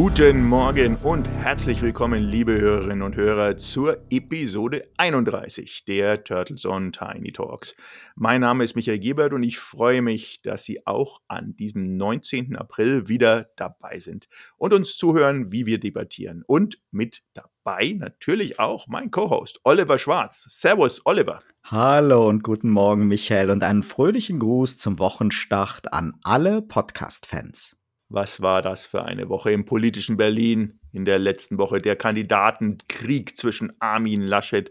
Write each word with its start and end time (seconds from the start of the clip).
Guten 0.00 0.46
Morgen 0.46 0.94
und 0.94 1.28
herzlich 1.28 1.82
willkommen, 1.82 2.22
liebe 2.22 2.52
Hörerinnen 2.52 3.02
und 3.02 3.16
Hörer, 3.16 3.56
zur 3.56 3.98
Episode 4.10 4.88
31 4.96 5.86
der 5.86 6.22
Turtles 6.22 6.64
on 6.64 6.92
Tiny 6.92 7.32
Talks. 7.32 7.74
Mein 8.14 8.42
Name 8.42 8.62
ist 8.62 8.76
Michael 8.76 9.00
Gebert 9.00 9.32
und 9.32 9.42
ich 9.42 9.58
freue 9.58 10.00
mich, 10.00 10.40
dass 10.42 10.62
Sie 10.62 10.86
auch 10.86 11.20
an 11.26 11.56
diesem 11.56 11.96
19. 11.96 12.54
April 12.54 13.08
wieder 13.08 13.50
dabei 13.56 13.98
sind 13.98 14.28
und 14.56 14.72
uns 14.72 14.96
zuhören, 14.96 15.50
wie 15.50 15.66
wir 15.66 15.80
debattieren. 15.80 16.44
Und 16.46 16.78
mit 16.92 17.24
dabei 17.34 17.96
natürlich 17.98 18.60
auch 18.60 18.86
mein 18.86 19.10
Co-Host 19.10 19.58
Oliver 19.64 19.98
Schwarz. 19.98 20.46
Servus, 20.48 21.04
Oliver. 21.06 21.40
Hallo 21.64 22.28
und 22.28 22.44
guten 22.44 22.70
Morgen, 22.70 23.08
Michael, 23.08 23.50
und 23.50 23.64
einen 23.64 23.82
fröhlichen 23.82 24.38
Gruß 24.38 24.78
zum 24.78 25.00
Wochenstart 25.00 25.92
an 25.92 26.14
alle 26.22 26.62
Podcast-Fans. 26.62 27.78
Was 28.10 28.40
war 28.40 28.62
das 28.62 28.86
für 28.86 29.04
eine 29.04 29.28
Woche 29.28 29.50
im 29.50 29.66
politischen 29.66 30.16
Berlin? 30.16 30.80
In 30.92 31.04
der 31.04 31.18
letzten 31.18 31.58
Woche 31.58 31.82
der 31.82 31.94
Kandidatenkrieg 31.94 33.36
zwischen 33.36 33.74
Armin 33.80 34.22
Laschet 34.22 34.70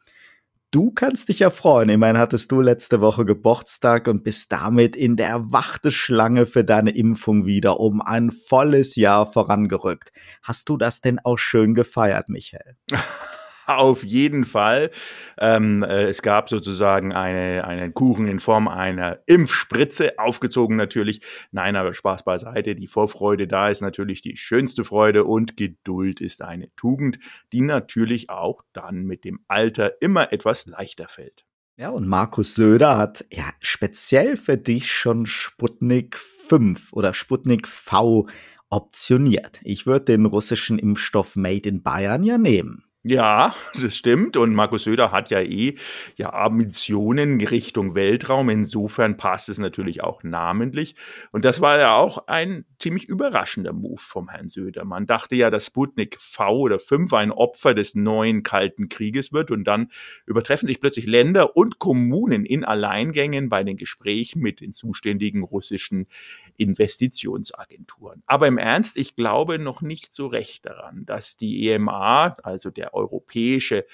Du 0.76 0.90
kannst 0.90 1.30
dich 1.30 1.38
ja 1.38 1.48
freuen. 1.48 1.88
Immerhin 1.88 2.18
hattest 2.18 2.52
du 2.52 2.60
letzte 2.60 3.00
Woche 3.00 3.24
Geburtstag 3.24 4.08
und 4.08 4.24
bist 4.24 4.52
damit 4.52 4.94
in 4.94 5.16
der 5.16 5.50
Warteschlange 5.50 6.44
für 6.44 6.66
deine 6.66 6.90
Impfung 6.90 7.46
wieder 7.46 7.80
um 7.80 8.02
ein 8.02 8.30
volles 8.30 8.94
Jahr 8.94 9.24
vorangerückt. 9.24 10.12
Hast 10.42 10.68
du 10.68 10.76
das 10.76 11.00
denn 11.00 11.18
auch 11.18 11.38
schön 11.38 11.74
gefeiert, 11.74 12.28
Michael? 12.28 12.76
auf 13.76 14.02
jeden 14.02 14.44
Fall. 14.44 14.90
Ähm, 15.38 15.82
äh, 15.82 16.04
es 16.04 16.22
gab 16.22 16.48
sozusagen 16.48 17.12
eine, 17.12 17.64
einen 17.64 17.94
Kuchen 17.94 18.26
in 18.26 18.40
Form 18.40 18.68
einer 18.68 19.20
Impfspritze, 19.26 20.18
aufgezogen 20.18 20.76
natürlich. 20.76 21.20
Nein, 21.50 21.76
aber 21.76 21.94
Spaß 21.94 22.24
beiseite. 22.24 22.74
Die 22.74 22.88
Vorfreude 22.88 23.46
da 23.46 23.68
ist 23.68 23.80
natürlich 23.80 24.22
die 24.22 24.36
schönste 24.36 24.84
Freude 24.84 25.24
und 25.24 25.56
Geduld 25.56 26.20
ist 26.20 26.42
eine 26.42 26.74
Tugend, 26.76 27.18
die 27.52 27.60
natürlich 27.60 28.30
auch 28.30 28.62
dann 28.72 29.04
mit 29.04 29.24
dem 29.24 29.40
Alter 29.48 30.00
immer 30.00 30.32
etwas 30.32 30.66
leichter 30.66 31.08
fällt. 31.08 31.44
Ja, 31.78 31.90
und 31.90 32.08
Markus 32.08 32.54
Söder 32.54 32.96
hat 32.96 33.26
ja 33.30 33.44
speziell 33.62 34.38
für 34.38 34.56
dich 34.56 34.90
schon 34.90 35.26
Sputnik 35.26 36.16
5 36.16 36.94
oder 36.94 37.12
Sputnik 37.12 37.68
V 37.68 38.26
optioniert. 38.70 39.60
Ich 39.62 39.84
würde 39.84 40.06
den 40.06 40.24
russischen 40.24 40.78
Impfstoff 40.78 41.36
Made 41.36 41.68
in 41.68 41.82
Bayern 41.82 42.24
ja 42.24 42.38
nehmen. 42.38 42.85
Ja, 43.08 43.54
das 43.80 43.96
stimmt. 43.96 44.36
Und 44.36 44.52
Markus 44.56 44.82
Söder 44.82 45.12
hat 45.12 45.30
ja 45.30 45.40
eh 45.40 45.76
ja 46.16 46.32
Ambitionen 46.32 47.40
Richtung 47.40 47.94
Weltraum. 47.94 48.48
Insofern 48.48 49.16
passt 49.16 49.48
es 49.48 49.58
natürlich 49.58 50.02
auch 50.02 50.24
namentlich. 50.24 50.96
Und 51.30 51.44
das 51.44 51.60
war 51.60 51.78
ja 51.78 51.94
auch 51.94 52.26
ein 52.26 52.64
ziemlich 52.80 53.08
überraschender 53.08 53.72
Move 53.72 54.00
vom 54.00 54.28
Herrn 54.28 54.48
Söder. 54.48 54.84
Man 54.84 55.06
dachte 55.06 55.36
ja, 55.36 55.50
dass 55.50 55.66
Sputnik 55.66 56.18
V 56.20 56.58
oder 56.58 56.80
5 56.80 57.12
ein 57.12 57.30
Opfer 57.30 57.74
des 57.74 57.94
neuen 57.94 58.42
Kalten 58.42 58.88
Krieges 58.88 59.32
wird. 59.32 59.52
Und 59.52 59.62
dann 59.64 59.92
übertreffen 60.26 60.66
sich 60.66 60.80
plötzlich 60.80 61.06
Länder 61.06 61.56
und 61.56 61.78
Kommunen 61.78 62.44
in 62.44 62.64
Alleingängen 62.64 63.48
bei 63.48 63.62
den 63.62 63.76
Gesprächen 63.76 64.42
mit 64.42 64.60
den 64.60 64.72
zuständigen 64.72 65.44
russischen 65.44 66.08
Investitionsagenturen. 66.56 68.24
Aber 68.26 68.48
im 68.48 68.58
Ernst, 68.58 68.96
ich 68.96 69.14
glaube 69.14 69.60
noch 69.60 69.80
nicht 69.80 70.12
so 70.12 70.26
recht 70.26 70.66
daran, 70.66 71.06
dass 71.06 71.36
die 71.36 71.68
EMA, 71.68 72.36
also 72.42 72.70
der 72.70 72.95
europäische 72.96 73.84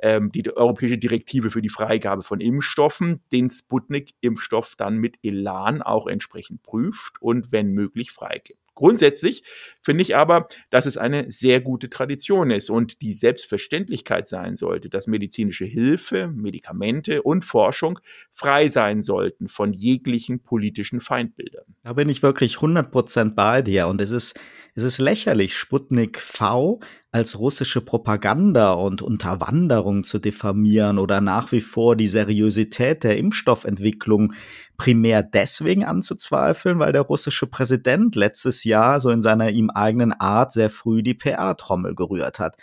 ähm, 0.00 0.30
die 0.32 0.48
europäische 0.56 0.98
Direktive 0.98 1.50
für 1.50 1.62
die 1.62 1.68
Freigabe 1.68 2.22
von 2.22 2.40
Impfstoffen, 2.40 3.20
den 3.32 3.50
Sputnik-Impfstoff 3.50 4.76
dann 4.76 4.96
mit 4.96 5.18
Elan 5.22 5.82
auch 5.82 6.06
entsprechend 6.06 6.62
prüft 6.62 7.20
und 7.20 7.52
wenn 7.52 7.72
möglich 7.72 8.12
freigibt. 8.12 8.60
Grundsätzlich 8.78 9.42
finde 9.82 10.02
ich 10.02 10.14
aber, 10.14 10.46
dass 10.70 10.86
es 10.86 10.96
eine 10.96 11.32
sehr 11.32 11.60
gute 11.60 11.90
Tradition 11.90 12.52
ist 12.52 12.70
und 12.70 13.00
die 13.02 13.12
Selbstverständlichkeit 13.12 14.28
sein 14.28 14.56
sollte, 14.56 14.88
dass 14.88 15.08
medizinische 15.08 15.64
Hilfe, 15.64 16.28
Medikamente 16.28 17.22
und 17.22 17.44
Forschung 17.44 17.98
frei 18.30 18.68
sein 18.68 19.02
sollten 19.02 19.48
von 19.48 19.72
jeglichen 19.72 20.44
politischen 20.44 21.00
Feindbildern. 21.00 21.64
Da 21.82 21.94
bin 21.94 22.08
ich 22.08 22.22
wirklich 22.22 22.58
100% 22.58 23.34
bei 23.34 23.62
dir 23.62 23.88
und 23.88 24.00
es 24.00 24.12
ist, 24.12 24.38
es 24.78 24.84
ist 24.84 24.98
lächerlich, 24.98 25.56
Sputnik 25.56 26.20
V 26.20 26.78
als 27.10 27.36
russische 27.36 27.80
Propaganda 27.80 28.74
und 28.74 29.02
Unterwanderung 29.02 30.04
zu 30.04 30.20
diffamieren 30.20 31.00
oder 31.00 31.20
nach 31.20 31.50
wie 31.50 31.60
vor 31.60 31.96
die 31.96 32.06
Seriosität 32.06 33.02
der 33.02 33.16
Impfstoffentwicklung 33.16 34.34
primär 34.76 35.24
deswegen 35.24 35.84
anzuzweifeln, 35.84 36.78
weil 36.78 36.92
der 36.92 37.02
russische 37.02 37.48
Präsident 37.48 38.14
letztes 38.14 38.62
Jahr 38.62 39.00
so 39.00 39.10
in 39.10 39.20
seiner 39.20 39.50
ihm 39.50 39.68
eigenen 39.70 40.12
Art 40.12 40.52
sehr 40.52 40.70
früh 40.70 41.02
die 41.02 41.14
PR-Trommel 41.14 41.96
gerührt 41.96 42.38
hat. 42.38 42.56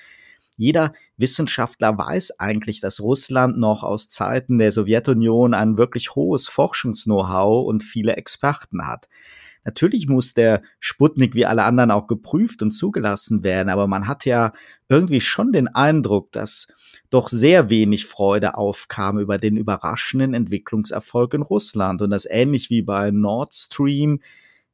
Jeder 0.55 0.93
Wissenschaftler 1.17 1.97
weiß 1.97 2.39
eigentlich, 2.39 2.79
dass 2.79 3.01
Russland 3.01 3.57
noch 3.57 3.83
aus 3.83 4.07
Zeiten 4.07 4.57
der 4.57 4.71
Sowjetunion 4.71 5.53
ein 5.53 5.77
wirklich 5.77 6.15
hohes 6.15 6.47
Forschungs-Know-how 6.47 7.67
und 7.67 7.83
viele 7.83 8.15
Experten 8.15 8.87
hat. 8.87 9.09
Natürlich 9.65 10.07
muss 10.07 10.33
der 10.33 10.61
Sputnik 10.79 11.35
wie 11.35 11.45
alle 11.45 11.63
anderen 11.63 11.91
auch 11.91 12.07
geprüft 12.07 12.61
und 12.61 12.71
zugelassen 12.71 13.43
werden, 13.43 13.69
aber 13.69 13.87
man 13.87 14.07
hat 14.07 14.25
ja 14.25 14.53
irgendwie 14.87 15.21
schon 15.21 15.51
den 15.51 15.67
Eindruck, 15.67 16.31
dass 16.31 16.67
doch 17.09 17.27
sehr 17.29 17.69
wenig 17.69 18.05
Freude 18.05 18.55
aufkam 18.55 19.19
über 19.19 19.37
den 19.37 19.57
überraschenden 19.57 20.33
Entwicklungserfolg 20.33 21.33
in 21.33 21.41
Russland 21.41 22.01
und 22.01 22.11
das 22.11 22.25
ähnlich 22.29 22.69
wie 22.69 22.83
bei 22.83 23.11
Nord 23.11 23.53
Stream 23.53 24.21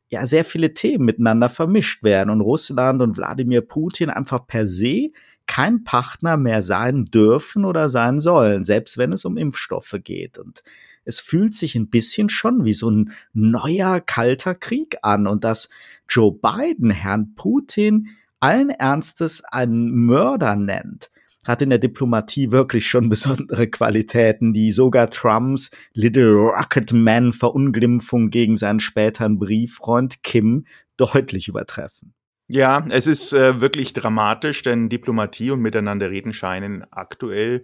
ja 0.09 0.27
sehr 0.27 0.43
viele 0.43 0.73
Themen 0.73 1.05
miteinander 1.05 1.47
vermischt 1.47 2.03
werden 2.03 2.29
und 2.29 2.41
Russland 2.41 3.01
und 3.01 3.17
Wladimir 3.17 3.61
Putin 3.61 4.09
einfach 4.09 4.45
per 4.45 4.67
se 4.67 5.11
kein 5.47 5.83
Partner 5.83 6.37
mehr 6.37 6.61
sein 6.61 7.05
dürfen 7.05 7.65
oder 7.65 7.89
sein 7.89 8.19
sollen, 8.19 8.63
selbst 8.63 8.97
wenn 8.97 9.13
es 9.13 9.25
um 9.25 9.37
Impfstoffe 9.37 9.95
geht. 10.03 10.37
Und 10.37 10.63
es 11.05 11.19
fühlt 11.19 11.55
sich 11.55 11.75
ein 11.75 11.89
bisschen 11.89 12.29
schon 12.29 12.65
wie 12.65 12.73
so 12.73 12.89
ein 12.89 13.11
neuer 13.33 14.01
kalter 14.01 14.55
Krieg 14.55 14.97
an 15.01 15.27
und 15.27 15.43
dass 15.43 15.69
Joe 16.09 16.31
Biden 16.31 16.91
Herrn 16.91 17.33
Putin 17.35 18.09
allen 18.39 18.69
Ernstes 18.69 19.43
einen 19.43 19.91
Mörder 20.05 20.55
nennt, 20.55 21.11
hat 21.45 21.61
in 21.61 21.69
der 21.69 21.79
Diplomatie 21.79 22.51
wirklich 22.51 22.87
schon 22.87 23.09
besondere 23.09 23.67
Qualitäten, 23.67 24.53
die 24.53 24.71
sogar 24.71 25.09
Trumps 25.09 25.71
Little 25.93 26.33
Rocket 26.33 26.91
Man 26.93 27.33
Verunglimpfung 27.33 28.29
gegen 28.29 28.57
seinen 28.57 28.79
späteren 28.79 29.39
Brieffreund 29.39 30.23
Kim 30.23 30.65
deutlich 30.97 31.47
übertreffen. 31.47 32.13
Ja, 32.47 32.85
es 32.89 33.07
ist 33.07 33.31
äh, 33.31 33.61
wirklich 33.61 33.93
dramatisch, 33.93 34.61
denn 34.61 34.89
Diplomatie 34.89 35.51
und 35.51 35.61
miteinander 35.61 36.09
reden 36.09 36.33
scheinen 36.33 36.83
aktuell 36.91 37.63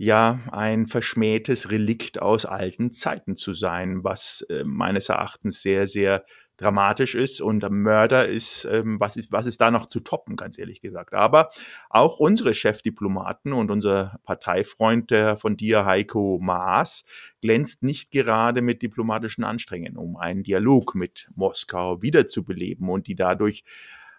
ja 0.00 0.40
ein 0.50 0.86
verschmähtes 0.86 1.70
Relikt 1.70 2.22
aus 2.22 2.46
alten 2.46 2.90
Zeiten 2.90 3.36
zu 3.36 3.52
sein, 3.52 4.02
was 4.02 4.40
äh, 4.48 4.64
meines 4.64 5.10
Erachtens 5.10 5.60
sehr, 5.60 5.86
sehr 5.86 6.24
dramatisch 6.56 7.14
ist 7.14 7.42
und 7.42 7.68
Mörder 7.70 8.26
ist, 8.26 8.66
ähm, 8.70 8.98
was 8.98 9.18
ist, 9.18 9.30
was 9.30 9.44
ist 9.44 9.60
da 9.60 9.70
noch 9.70 9.84
zu 9.84 10.00
toppen, 10.00 10.36
ganz 10.36 10.58
ehrlich 10.58 10.80
gesagt. 10.80 11.12
Aber 11.12 11.50
auch 11.90 12.18
unsere 12.18 12.54
Chefdiplomaten 12.54 13.52
und 13.52 13.70
unser 13.70 14.18
Parteifreund 14.24 15.10
der 15.10 15.36
von 15.36 15.58
dir, 15.58 15.84
Heiko 15.84 16.38
Maas, 16.40 17.04
glänzt 17.42 17.82
nicht 17.82 18.10
gerade 18.10 18.62
mit 18.62 18.80
diplomatischen 18.80 19.44
Anstrengungen, 19.44 19.98
um 19.98 20.16
einen 20.16 20.42
Dialog 20.42 20.94
mit 20.94 21.28
Moskau 21.34 22.00
wiederzubeleben 22.00 22.88
und 22.88 23.06
die 23.06 23.16
dadurch 23.16 23.64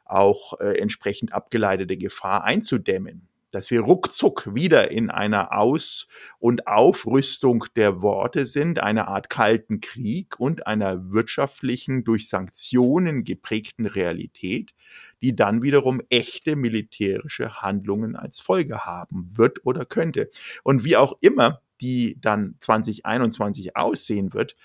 auch 0.05 0.59
äh, 0.59 0.77
entsprechend 0.77 1.33
abgeleitete 1.33 1.97
Gefahr 1.97 2.43
einzudämmen 2.43 3.30
dass 3.51 3.69
wir 3.69 3.81
ruckzuck 3.81 4.55
wieder 4.55 4.91
in 4.91 5.09
einer 5.09 5.53
Aus- 5.53 6.07
und 6.39 6.67
Aufrüstung 6.67 7.65
der 7.75 8.01
Worte 8.01 8.45
sind, 8.45 8.79
einer 8.79 9.07
Art 9.07 9.29
kalten 9.29 9.79
Krieg 9.81 10.39
und 10.39 10.65
einer 10.67 11.11
wirtschaftlichen, 11.11 12.03
durch 12.03 12.29
Sanktionen 12.29 13.23
geprägten 13.23 13.85
Realität, 13.85 14.73
die 15.21 15.35
dann 15.35 15.61
wiederum 15.61 16.01
echte 16.09 16.55
militärische 16.55 17.61
Handlungen 17.61 18.15
als 18.15 18.39
Folge 18.39 18.85
haben 18.85 19.29
wird 19.37 19.65
oder 19.65 19.85
könnte. 19.85 20.29
Und 20.63 20.83
wie 20.83 20.97
auch 20.97 21.17
immer 21.21 21.61
die 21.81 22.17
dann 22.21 22.55
2021 22.59 23.75
aussehen 23.75 24.33
wird, 24.33 24.55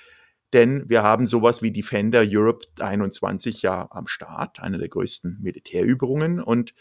denn 0.53 0.89
wir 0.89 1.03
haben 1.03 1.25
sowas 1.25 1.61
wie 1.63 1.73
Defender 1.73 2.23
Europe 2.25 2.67
21 2.79 3.63
ja 3.63 3.89
am 3.91 4.07
Start, 4.07 4.61
eine 4.61 4.79
der 4.79 4.89
größten 4.89 5.39
Militärübungen 5.41 6.41
und 6.41 6.73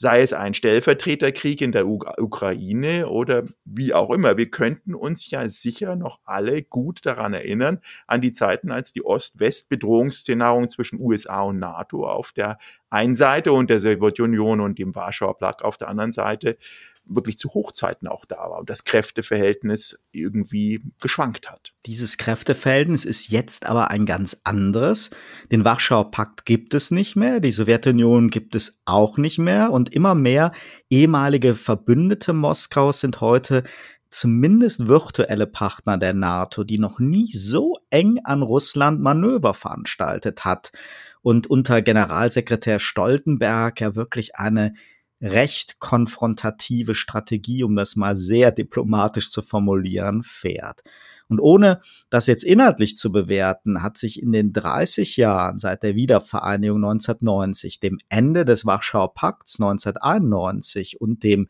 sei 0.00 0.22
es 0.22 0.32
ein 0.32 0.54
Stellvertreterkrieg 0.54 1.60
in 1.60 1.72
der 1.72 1.86
U 1.86 2.00
Ukraine 2.16 3.06
oder 3.06 3.44
wie 3.66 3.92
auch 3.92 4.08
immer. 4.10 4.38
Wir 4.38 4.50
könnten 4.50 4.94
uns 4.94 5.30
ja 5.30 5.46
sicher 5.50 5.94
noch 5.94 6.20
alle 6.24 6.62
gut 6.62 7.04
daran 7.04 7.34
erinnern, 7.34 7.80
an 8.06 8.22
die 8.22 8.32
Zeiten, 8.32 8.70
als 8.70 8.94
die 8.94 9.04
Ost-West-Bedrohungsszenarien 9.04 10.70
zwischen 10.70 11.02
USA 11.02 11.42
und 11.42 11.58
NATO 11.58 12.08
auf 12.08 12.32
der 12.32 12.56
einen 12.88 13.14
Seite 13.14 13.52
und 13.52 13.68
der 13.68 13.78
Sowjetunion 13.78 14.60
und 14.60 14.78
dem 14.78 14.94
Warschauer 14.94 15.36
Pakt 15.36 15.62
auf 15.62 15.76
der 15.76 15.88
anderen 15.88 16.12
Seite 16.12 16.56
wirklich 17.10 17.38
zu 17.38 17.50
Hochzeiten 17.50 18.08
auch 18.08 18.24
da 18.24 18.36
war 18.36 18.58
und 18.58 18.70
das 18.70 18.84
Kräfteverhältnis 18.84 19.98
irgendwie 20.12 20.82
geschwankt 21.00 21.50
hat. 21.50 21.74
Dieses 21.86 22.16
Kräfteverhältnis 22.16 23.04
ist 23.04 23.30
jetzt 23.30 23.66
aber 23.66 23.90
ein 23.90 24.06
ganz 24.06 24.40
anderes. 24.44 25.10
Den 25.50 25.64
Warschauer 25.64 26.10
Pakt 26.10 26.46
gibt 26.46 26.72
es 26.74 26.90
nicht 26.90 27.16
mehr, 27.16 27.40
die 27.40 27.52
Sowjetunion 27.52 28.30
gibt 28.30 28.54
es 28.54 28.80
auch 28.84 29.18
nicht 29.18 29.38
mehr 29.38 29.72
und 29.72 29.92
immer 29.92 30.14
mehr 30.14 30.52
ehemalige 30.88 31.54
Verbündete 31.54 32.32
Moskaus 32.32 33.00
sind 33.00 33.20
heute 33.20 33.64
zumindest 34.10 34.88
virtuelle 34.88 35.46
Partner 35.46 35.96
der 35.96 36.14
NATO, 36.14 36.64
die 36.64 36.78
noch 36.78 36.98
nie 36.98 37.30
so 37.32 37.76
eng 37.90 38.18
an 38.24 38.42
Russland 38.42 39.00
Manöver 39.00 39.54
veranstaltet 39.54 40.44
hat 40.44 40.72
und 41.22 41.48
unter 41.48 41.82
Generalsekretär 41.82 42.80
Stoltenberg 42.80 43.80
ja 43.80 43.94
wirklich 43.94 44.36
eine 44.36 44.74
recht 45.20 45.78
konfrontative 45.78 46.94
Strategie, 46.94 47.62
um 47.62 47.76
das 47.76 47.96
mal 47.96 48.16
sehr 48.16 48.52
diplomatisch 48.52 49.30
zu 49.30 49.42
formulieren, 49.42 50.22
fährt. 50.22 50.82
Und 51.28 51.38
ohne 51.38 51.80
das 52.08 52.26
jetzt 52.26 52.42
inhaltlich 52.42 52.96
zu 52.96 53.12
bewerten, 53.12 53.82
hat 53.82 53.96
sich 53.96 54.20
in 54.20 54.32
den 54.32 54.52
30 54.52 55.16
Jahren 55.16 55.58
seit 55.58 55.84
der 55.84 55.94
Wiedervereinigung 55.94 56.78
1990, 56.78 57.78
dem 57.78 57.98
Ende 58.08 58.44
des 58.44 58.66
Warschauer 58.66 59.14
Pakts 59.14 59.60
1991 59.60 61.00
und 61.00 61.22
dem 61.22 61.48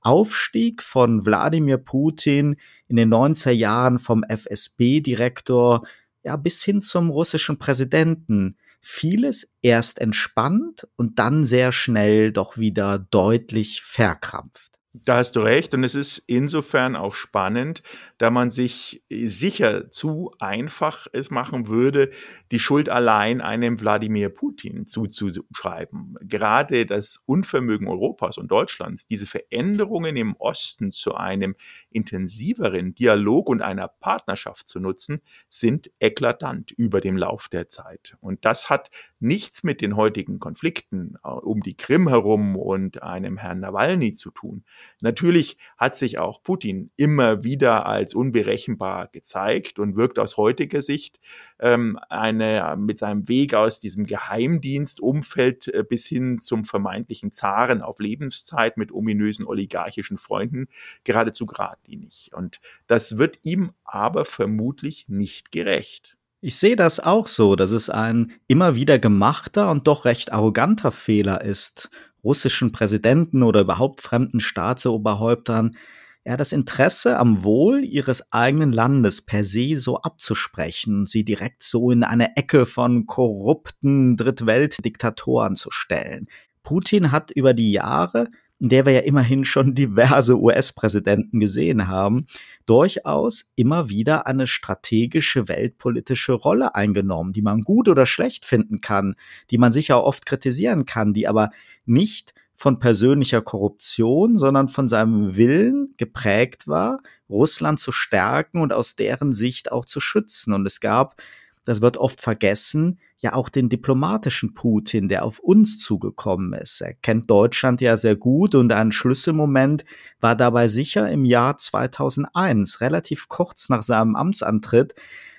Aufstieg 0.00 0.82
von 0.82 1.24
Wladimir 1.26 1.78
Putin 1.78 2.56
in 2.88 2.96
den 2.96 3.12
90er 3.12 3.50
Jahren 3.50 3.98
vom 3.98 4.24
FSB-Direktor 4.24 5.86
ja, 6.24 6.36
bis 6.36 6.64
hin 6.64 6.82
zum 6.82 7.10
russischen 7.10 7.58
Präsidenten 7.58 8.56
vieles 8.80 9.54
erst 9.62 9.98
entspannt 10.00 10.88
und 10.96 11.18
dann 11.18 11.44
sehr 11.44 11.72
schnell 11.72 12.32
doch 12.32 12.56
wieder 12.56 12.98
deutlich 12.98 13.82
verkrampft. 13.82 14.79
Da 14.92 15.18
hast 15.18 15.36
du 15.36 15.40
recht 15.40 15.72
und 15.72 15.84
es 15.84 15.94
ist 15.94 16.18
insofern 16.26 16.96
auch 16.96 17.14
spannend, 17.14 17.84
da 18.18 18.28
man 18.28 18.50
sich 18.50 19.04
sicher 19.08 19.88
zu 19.88 20.32
einfach 20.40 21.06
es 21.12 21.30
machen 21.30 21.68
würde, 21.68 22.10
die 22.50 22.58
Schuld 22.58 22.88
allein 22.88 23.40
einem 23.40 23.80
Wladimir 23.80 24.30
Putin 24.30 24.86
zuzuschreiben. 24.86 26.16
Gerade 26.22 26.86
das 26.86 27.22
Unvermögen 27.24 27.86
Europas 27.86 28.36
und 28.36 28.50
Deutschlands, 28.50 29.06
diese 29.06 29.28
Veränderungen 29.28 30.16
im 30.16 30.34
Osten 30.36 30.90
zu 30.90 31.14
einem 31.14 31.54
intensiveren 31.90 32.92
Dialog 32.92 33.48
und 33.48 33.62
einer 33.62 33.86
Partnerschaft 33.86 34.66
zu 34.66 34.80
nutzen, 34.80 35.20
sind 35.48 35.88
eklatant 36.00 36.72
über 36.72 37.00
dem 37.00 37.16
Lauf 37.16 37.48
der 37.48 37.68
Zeit. 37.68 38.16
Und 38.20 38.44
das 38.44 38.68
hat 38.68 38.90
nichts 39.20 39.62
mit 39.62 39.82
den 39.82 39.94
heutigen 39.94 40.40
Konflikten 40.40 41.14
äh, 41.22 41.28
um 41.28 41.60
die 41.62 41.76
Krim 41.76 42.08
herum 42.08 42.56
und 42.56 43.04
einem 43.04 43.36
Herrn 43.38 43.60
Nawalny 43.60 44.14
zu 44.14 44.32
tun. 44.32 44.64
Natürlich 45.00 45.56
hat 45.76 45.96
sich 45.96 46.18
auch 46.18 46.42
Putin 46.42 46.90
immer 46.96 47.44
wieder 47.44 47.86
als 47.86 48.14
unberechenbar 48.14 49.08
gezeigt 49.08 49.78
und 49.78 49.96
wirkt 49.96 50.18
aus 50.18 50.36
heutiger 50.36 50.82
Sicht 50.82 51.20
ähm, 51.58 51.98
eine, 52.08 52.76
mit 52.78 52.98
seinem 52.98 53.28
Weg 53.28 53.54
aus 53.54 53.80
diesem 53.80 54.04
Geheimdienstumfeld 54.04 55.68
äh, 55.68 55.84
bis 55.88 56.06
hin 56.06 56.38
zum 56.38 56.64
vermeintlichen 56.64 57.30
Zaren 57.30 57.82
auf 57.82 57.98
Lebenszeit 57.98 58.76
mit 58.76 58.92
ominösen 58.92 59.46
oligarchischen 59.46 60.18
Freunden 60.18 60.68
geradezu 61.04 61.46
geradlinig. 61.46 62.30
Und 62.34 62.60
das 62.86 63.18
wird 63.18 63.38
ihm 63.42 63.72
aber 63.84 64.24
vermutlich 64.24 65.08
nicht 65.08 65.52
gerecht. 65.52 66.16
Ich 66.42 66.56
sehe 66.56 66.76
das 66.76 67.00
auch 67.00 67.26
so, 67.26 67.54
dass 67.54 67.70
es 67.70 67.90
ein 67.90 68.32
immer 68.46 68.74
wieder 68.74 68.98
gemachter 68.98 69.70
und 69.70 69.86
doch 69.86 70.06
recht 70.06 70.32
arroganter 70.32 70.90
Fehler 70.90 71.42
ist, 71.42 71.90
russischen 72.24 72.72
Präsidenten 72.72 73.42
oder 73.42 73.60
überhaupt 73.60 74.00
fremden 74.00 74.40
Staatsoberhäuptern 74.40 75.76
ja, 76.24 76.36
das 76.36 76.52
Interesse 76.52 77.18
am 77.18 77.44
Wohl 77.44 77.82
ihres 77.82 78.30
eigenen 78.32 78.72
Landes 78.72 79.22
per 79.22 79.42
se 79.42 79.78
so 79.78 80.02
abzusprechen, 80.02 81.06
sie 81.06 81.24
direkt 81.24 81.62
so 81.62 81.90
in 81.90 82.04
eine 82.04 82.36
Ecke 82.36 82.66
von 82.66 83.06
korrupten 83.06 84.16
Drittweltdiktatoren 84.16 85.56
zu 85.56 85.70
stellen. 85.70 86.28
Putin 86.62 87.10
hat 87.10 87.30
über 87.30 87.54
die 87.54 87.72
Jahre, 87.72 88.28
in 88.60 88.68
der 88.68 88.86
wir 88.86 88.92
ja 88.92 89.00
immerhin 89.00 89.44
schon 89.44 89.74
diverse 89.74 90.38
US-Präsidenten 90.38 91.40
gesehen 91.40 91.88
haben, 91.88 92.26
durchaus 92.66 93.50
immer 93.56 93.88
wieder 93.88 94.26
eine 94.26 94.46
strategische 94.46 95.48
weltpolitische 95.48 96.32
Rolle 96.32 96.74
eingenommen, 96.74 97.32
die 97.32 97.42
man 97.42 97.62
gut 97.62 97.88
oder 97.88 98.06
schlecht 98.06 98.44
finden 98.44 98.80
kann, 98.80 99.16
die 99.50 99.58
man 99.58 99.72
sicher 99.72 100.04
oft 100.04 100.26
kritisieren 100.26 100.84
kann, 100.84 101.14
die 101.14 101.26
aber 101.26 101.50
nicht 101.86 102.34
von 102.54 102.78
persönlicher 102.78 103.40
Korruption, 103.40 104.36
sondern 104.36 104.68
von 104.68 104.86
seinem 104.86 105.36
Willen 105.38 105.94
geprägt 105.96 106.68
war, 106.68 107.00
Russland 107.30 107.78
zu 107.78 107.90
stärken 107.90 108.60
und 108.60 108.74
aus 108.74 108.96
deren 108.96 109.32
Sicht 109.32 109.72
auch 109.72 109.86
zu 109.86 109.98
schützen. 109.98 110.52
Und 110.52 110.66
es 110.66 110.80
gab, 110.80 111.22
das 111.70 111.82
wird 111.82 111.98
oft 111.98 112.20
vergessen, 112.20 112.98
ja 113.18 113.34
auch 113.34 113.48
den 113.48 113.68
diplomatischen 113.68 114.54
Putin, 114.54 115.06
der 115.06 115.24
auf 115.24 115.38
uns 115.38 115.78
zugekommen 115.78 116.52
ist. 116.52 116.80
Er 116.80 116.94
kennt 116.94 117.30
Deutschland 117.30 117.80
ja 117.80 117.96
sehr 117.96 118.16
gut 118.16 118.56
und 118.56 118.72
ein 118.72 118.90
Schlüsselmoment 118.90 119.84
war 120.20 120.34
dabei 120.34 120.66
sicher 120.66 121.08
im 121.08 121.24
Jahr 121.24 121.58
2001, 121.58 122.80
relativ 122.80 123.28
kurz 123.28 123.68
nach 123.68 123.84
seinem 123.84 124.16
Amtsantritt, 124.16 124.96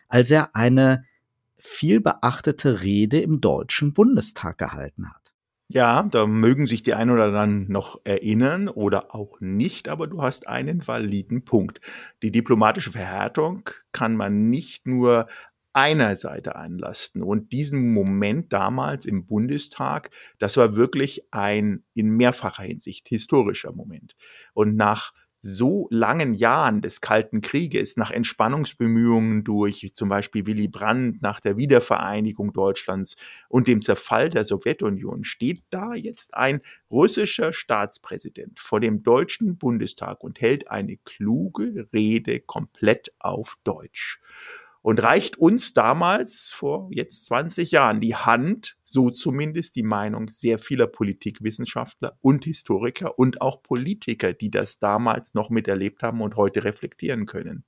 als 0.08 0.32
er 0.32 0.56
eine 0.56 1.04
viel 1.58 2.00
beachtete 2.00 2.82
Rede 2.82 3.20
im 3.20 3.42
Deutschen 3.42 3.92
Bundestag 3.92 4.58
gehalten 4.58 5.10
hat. 5.10 5.22
Ja, 5.74 6.04
da 6.04 6.28
mögen 6.28 6.68
sich 6.68 6.84
die 6.84 6.94
einen 6.94 7.12
oder 7.12 7.26
anderen 7.26 7.72
noch 7.72 8.02
erinnern 8.04 8.68
oder 8.68 9.16
auch 9.16 9.40
nicht, 9.40 9.88
aber 9.88 10.08
du 10.08 10.22
hast 10.22 10.48
einen 10.50 10.86
validen 10.86 11.46
Punkt. 11.46 11.80
Die 12.24 12.32
diplomatische 12.32 12.92
Verhärtung 12.92 13.70
kann 13.94 14.18
man 14.18 14.50
nicht 14.50 14.86
nur 14.86 15.28
einer 15.74 16.16
Seite 16.16 16.56
anlasten. 16.56 17.24
Und 17.24 17.52
diesen 17.52 17.94
Moment 17.94 18.54
damals 18.54 19.06
im 19.06 19.26
Bundestag, 19.26 20.10
das 20.40 20.58
war 20.58 20.76
wirklich 20.76 21.24
ein 21.32 21.84
in 21.94 22.10
mehrfacher 22.10 22.64
Hinsicht 22.64 23.08
historischer 23.08 23.72
Moment. 23.72 24.16
Und 24.54 24.76
nach 24.76 25.14
so 25.44 25.88
langen 25.90 26.34
Jahren 26.36 26.82
des 26.82 27.02
Kalten 27.02 27.42
Krieges, 27.42 27.98
nach 27.98 28.12
Entspannungsbemühungen 28.12 29.44
durch 29.44 29.90
zum 29.94 30.10
Beispiel 30.10 30.46
Willy 30.46 30.68
Brandt, 30.68 31.22
nach 31.22 31.40
der 31.40 31.58
Wiedervereinigung 31.58 32.54
Deutschlands 32.54 33.16
und 33.50 33.68
dem 33.68 33.82
Zerfall 33.82 34.30
der 34.30 34.46
Sowjetunion, 34.46 35.24
steht 35.24 35.64
da 35.72 35.94
jetzt 35.96 36.36
ein 36.36 36.62
russischer 36.92 37.54
Staatspräsident 37.54 38.60
vor 38.60 38.80
dem 38.80 39.02
Deutschen 39.02 39.58
Bundestag 39.58 40.24
und 40.24 40.42
hält 40.42 40.70
eine 40.70 40.98
kluge 40.98 41.88
Rede 41.92 42.40
komplett 42.40 43.12
auf 43.20 43.58
Deutsch 43.64 44.20
und 44.82 45.02
reicht 45.04 45.38
uns 45.38 45.74
damals 45.74 46.50
vor 46.50 46.90
jetzt 46.92 47.26
20 47.26 47.72
Jahren 47.72 48.00
die 48.02 48.16
Hand, 48.16 48.78
so 48.84 49.10
zumindest 49.10 49.76
die 49.76 49.84
Meinung 49.84 50.28
sehr 50.28 50.60
vieler 50.60 50.88
Politikwissenschaftler 50.88 52.18
und 52.22 52.46
Historiker 52.46 53.18
und 53.20 53.42
auch 53.42 53.62
Politiker, 53.62 54.34
die 54.34 54.50
das 54.50 54.80
damals 54.80 55.34
noch 55.34 55.50
miterlebt 55.50 56.02
haben 56.04 56.22
und 56.22 56.36
heute 56.36 56.64
reflektieren 56.64 57.26
können. 57.26 57.64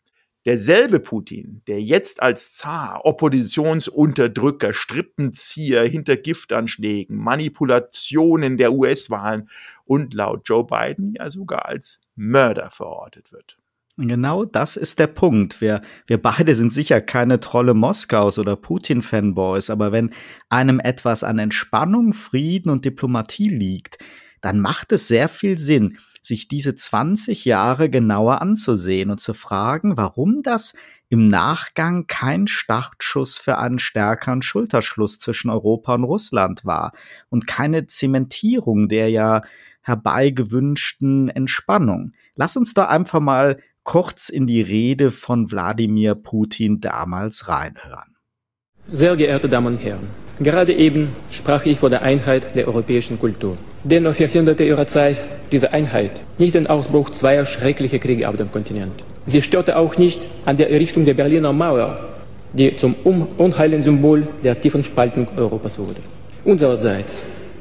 Derselbe 0.46 1.00
Putin, 1.00 1.62
der 1.68 1.82
jetzt 1.82 2.22
als 2.22 2.52
Zar, 2.52 3.06
Oppositionsunterdrücker, 3.06 4.74
Strippenzieher 4.74 5.84
hinter 5.84 6.18
Giftanschlägen, 6.18 7.16
Manipulationen 7.16 8.58
der 8.58 8.74
US-Wahlen 8.74 9.50
und 9.86 10.14
laut 10.14 10.42
Joe 10.44 10.66
Biden 10.66 11.14
ja 11.16 11.30
sogar 11.30 11.66
als 11.68 12.02
Mörder 12.16 12.72
verortet 12.72 13.32
wird. 13.32 13.58
Genau 13.98 14.44
das 14.44 14.76
ist 14.76 14.98
der 14.98 15.06
Punkt. 15.06 15.62
Wir, 15.62 15.82
wir 16.08 16.20
beide 16.20 16.56
sind 16.56 16.74
sicher 16.74 17.00
keine 17.00 17.40
Trolle 17.40 17.76
Moskaus 17.76 18.40
oder 18.40 18.56
Putin-Fanboys, 18.56 19.70
aber 19.70 19.92
wenn 19.92 20.10
einem 20.50 20.80
etwas 20.80 21.24
an 21.24 21.38
Entspannung, 21.38 22.14
Frieden 22.14 22.72
und 22.72 22.86
Diplomatie 22.86 23.50
liegt, 23.50 24.00
dann 24.42 24.60
macht 24.60 24.92
es 24.94 25.08
sehr 25.08 25.30
viel 25.30 25.60
Sinn, 25.60 26.00
sich 26.24 26.48
diese 26.48 26.74
20 26.74 27.46
Jahre 27.46 27.90
genauer 27.92 28.42
anzusehen 28.42 29.12
und 29.12 29.20
zu 29.20 29.36
fragen, 29.36 29.96
warum 29.96 30.40
das 30.42 30.74
im 31.10 31.30
Nachgang 31.30 32.08
kein 32.08 32.48
Startschuss 32.48 33.38
für 33.38 33.60
einen 33.60 33.78
stärkeren 33.78 34.42
Schulterschluss 34.42 35.20
zwischen 35.20 35.52
Europa 35.52 35.94
und 35.94 36.04
Russland 36.04 36.66
war 36.66 36.94
und 37.30 37.46
keine 37.46 37.86
Zementierung 37.86 38.90
der 38.90 39.12
ja 39.12 39.44
herbeigewünschten 39.82 41.30
Entspannung. 41.30 42.14
Lass 42.36 42.58
uns 42.58 42.74
da 42.74 42.86
einfach 42.86 43.20
mal 43.20 43.60
kurz 43.84 44.30
in 44.30 44.48
die 44.48 44.62
Rede 44.62 45.12
von 45.12 45.52
Wladimir 45.52 46.16
Putin 46.16 46.80
damals 46.80 47.48
reinhören. 47.48 48.16
Sehr 48.92 49.16
geehrte 49.16 49.48
Damen 49.48 49.68
und 49.68 49.78
Herren, 49.78 50.08
gerade 50.40 50.74
eben 50.74 51.10
sprach 51.32 51.66
ich 51.66 51.80
von 51.80 51.92
der 51.92 52.02
Einheit 52.02 52.56
der 52.56 52.68
europäischen 52.68 53.20
Kultur. 53.20 53.56
Dennoch 53.84 54.16
verhinderte 54.16 54.64
ihre 54.64 54.88
Zeit 54.88 55.18
diese 55.52 55.72
Einheit 55.72 56.12
nicht 56.38 56.56
den 56.56 56.68
Ausbruch 56.68 57.10
zweier 57.10 57.46
schrecklicher 57.46 58.00
Kriege 58.00 58.28
auf 58.28 58.36
dem 58.36 58.52
Kontinent. 58.52 59.04
Sie 59.26 59.42
störte 59.42 59.78
auch 59.78 59.98
nicht 59.98 60.22
an 60.46 60.58
der 60.58 60.70
Errichtung 60.70 61.06
der 61.06 61.14
Berliner 61.14 61.54
Mauer, 61.54 62.10
die 62.54 62.76
zum 62.76 62.96
unheilen 63.38 63.84
Symbol 63.84 64.28
der 64.44 64.60
tiefen 64.60 64.84
Spaltung 64.84 65.28
Europas 65.38 65.80
wurde. 65.80 66.02
Unsererseits 66.44 67.18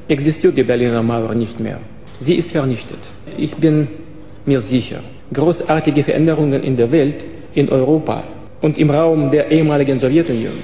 existiert 0.08 0.56
die 0.56 0.64
Berliner 0.64 1.02
Mauer 1.02 1.34
nicht 1.34 1.60
mehr. 1.60 1.78
Sie 2.18 2.34
ist 2.34 2.50
vernichtet. 2.50 2.98
Ich 3.36 3.54
bin 3.56 3.88
mir 4.44 4.60
sicher, 4.60 5.00
großartige 5.32 6.04
Veränderungen 6.04 6.62
in 6.62 6.76
der 6.76 6.90
Welt, 6.90 7.24
in 7.54 7.68
Europa 7.68 8.22
und 8.60 8.78
im 8.78 8.90
Raum 8.90 9.30
der 9.30 9.50
ehemaligen 9.50 9.98
Sowjetunion 9.98 10.58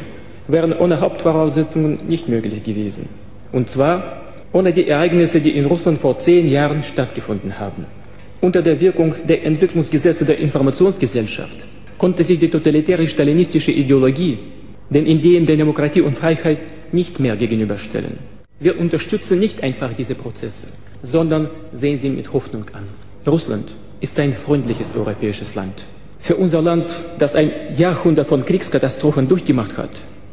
wären 0.47 0.73
ohne 0.73 1.01
Hauptvoraussetzungen 1.01 2.01
nicht 2.09 2.29
möglich 2.29 2.63
gewesen. 2.63 3.09
Und 3.53 3.71
zwar 3.71 4.23
ohne 4.53 4.73
die 4.73 4.89
Ereignisse, 4.89 5.41
die 5.41 5.51
in 5.51 5.67
Russland 5.67 5.99
vor 5.99 6.19
zehn 6.19 6.49
Jahren 6.49 6.83
stattgefunden 6.83 7.59
haben. 7.59 7.85
Unter 8.41 8.63
der 8.63 8.81
Wirkung 8.81 9.15
der 9.29 9.45
Entwicklungsgesetze 9.45 10.25
der 10.25 10.39
Informationsgesellschaft 10.39 11.67
konnte 11.99 12.25
sich 12.25 12.39
die 12.39 12.49
totalitäre 12.49 13.07
stalinistische 13.07 13.73
Ideologie 13.73 14.39
den 14.91 15.07
Ideen 15.07 15.45
der 15.45 15.57
Demokratie 15.57 16.01
und 16.01 16.17
Freiheit 16.17 16.61
nicht 16.93 17.21
mehr 17.21 17.37
gegenüberstellen. 17.37 18.19
Wir 18.61 18.79
unterstützen 18.79 19.39
nicht 19.39 19.63
einfach 19.63 19.93
diese 19.93 20.15
Prozesse, 20.15 20.67
sondern 21.03 21.51
sehen 21.73 21.99
sie 21.99 22.09
mit 22.09 22.33
Hoffnung 22.33 22.65
an. 22.73 22.85
Russland 23.27 23.69
ist 24.01 24.19
ein 24.19 24.33
freundliches 24.33 24.95
europäisches 24.95 25.55
Land. 25.55 25.85
Für 26.21 26.37
unser 26.37 26.63
Land, 26.63 26.93
das 27.19 27.35
ein 27.35 27.53
Jahrhundert 27.77 28.29
von 28.29 28.45
Kriegskatastrophen 28.45 29.29
durchgemacht 29.29 29.77
hat, 29.77 29.91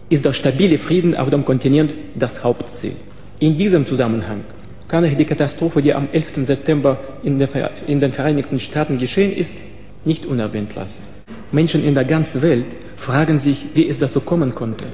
ist 0.10 0.26
der 0.26 0.34
stabile 0.34 0.78
Frieden 0.78 1.16
auf 1.16 1.30
dem 1.30 1.46
Kontinent 1.46 1.94
das 2.16 2.44
Hauptziel. 2.44 2.94
In 3.40 3.58
diesem 3.58 3.86
Zusammenhang 3.86 4.44
kann 4.88 5.04
ich 5.04 5.16
die 5.16 5.26
Katastrophe, 5.26 5.82
die 5.82 5.94
am 5.94 6.08
11. 6.12 6.46
September 6.46 6.98
in, 7.24 7.40
den 7.40 8.12
Vereinigten 8.14 8.60
Staaten 8.60 8.98
geschehen 8.98 9.34
ist, 9.34 9.58
nicht 10.06 10.26
unerwähnt 10.26 10.76
lassen. 10.76 11.04
Menschen 11.52 11.84
in 11.84 11.96
der 11.96 12.06
ganzen 12.06 12.42
Welt 12.42 12.68
fragen 12.96 13.38
sich, 13.40 13.68
wie 13.74 13.88
es 13.88 14.00
dazu 14.00 14.22
kommen 14.22 14.54
konnte 14.54 14.86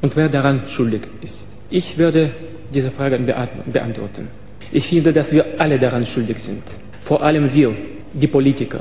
und 0.00 0.16
wer 0.16 0.28
daran 0.28 0.66
schuldig 0.66 1.02
ist. 1.20 1.46
Ich 1.70 1.98
werde 1.98 2.32
diese 2.72 2.90
Fragen 2.90 3.26
beantworten. 3.26 4.28
Ich 4.72 4.88
finde, 4.88 5.12
dass 5.12 5.32
wir 5.32 5.44
alle 5.58 5.78
daran 5.78 6.06
schuldig 6.06 6.38
sind. 6.38 6.62
Vor 7.00 7.22
allem 7.22 7.52
wir, 7.52 7.74
die 8.14 8.26
Politiker, 8.26 8.80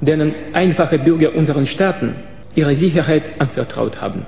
denen 0.00 0.34
einfache 0.52 0.98
Bürger 0.98 1.34
unseren 1.34 1.66
Staaten 1.66 2.14
ihre 2.54 2.74
Sicherheit 2.74 3.24
anvertraut 3.38 4.00
haben. 4.00 4.26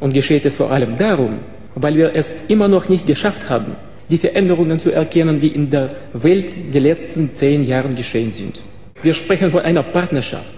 Und 0.00 0.12
geschieht 0.12 0.44
es 0.44 0.56
vor 0.56 0.70
allem 0.70 0.96
darum, 0.96 1.38
weil 1.74 1.96
wir 1.96 2.14
es 2.14 2.36
immer 2.48 2.68
noch 2.68 2.88
nicht 2.88 3.06
geschafft 3.06 3.48
haben, 3.48 3.76
die 4.10 4.18
Veränderungen 4.18 4.78
zu 4.78 4.90
erkennen, 4.90 5.40
die 5.40 5.48
in 5.48 5.70
der 5.70 5.90
Welt 6.12 6.54
die 6.72 6.78
letzten 6.78 7.34
zehn 7.34 7.64
Jahre 7.64 7.88
geschehen 7.88 8.30
sind. 8.30 8.60
Wir 9.02 9.14
sprechen 9.14 9.50
von 9.50 9.60
einer 9.60 9.82
Partnerschaft. 9.82 10.52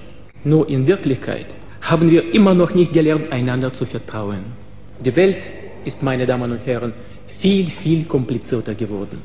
Nur 0.44 0.68
in 0.68 0.86
Wirklichkeit 0.86 1.46
haben 1.80 2.10
wir 2.10 2.34
immer 2.34 2.54
noch 2.54 2.74
nicht 2.74 2.92
gelernt, 2.92 3.32
einander 3.32 3.72
zu 3.72 3.84
vertrauen. 3.84 4.44
Die 5.04 5.14
Welt 5.14 5.38
ist, 5.84 6.02
meine 6.02 6.26
Damen 6.26 6.50
und 6.50 6.66
Herren, 6.66 6.92
viel, 7.26 7.66
viel 7.66 8.04
komplizierter 8.04 8.74
geworden. 8.74 9.18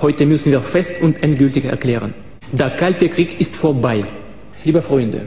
Heute 0.00 0.26
müssen 0.26 0.52
wir 0.52 0.60
fest 0.60 0.92
und 1.00 1.22
endgültig 1.22 1.64
erklären, 1.64 2.14
der 2.52 2.70
Kalte 2.70 3.08
Krieg 3.10 3.40
ist 3.40 3.54
vorbei. 3.54 4.04
Liebe 4.64 4.80
Freunde, 4.80 5.20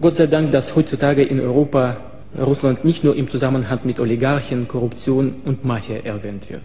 Gott 0.00 0.16
sei 0.16 0.26
Dank, 0.26 0.50
dass 0.50 0.74
heutzutage 0.74 1.22
in 1.22 1.38
Europa 1.38 1.96
Russland 2.36 2.84
nicht 2.84 3.04
nur 3.04 3.14
im 3.14 3.28
Zusammenhang 3.28 3.78
mit 3.84 4.00
Oligarchen, 4.00 4.66
Korruption 4.66 5.36
und 5.44 5.64
Mafia 5.64 5.98
erwähnt 5.98 6.50
wird. 6.50 6.62